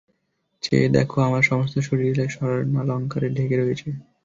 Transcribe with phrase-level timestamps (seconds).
[0.63, 3.89] চেয়ে দেখ, আমার সমস্ত শরীর স্বর্ণালঙ্কারে ঢেকে রয়েছে।